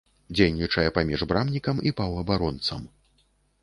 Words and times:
Дзейнічае 0.37 0.85
паміж 0.95 1.25
брамнікам 1.33 1.85
і 1.91 1.95
паўабаронцам. 2.03 2.93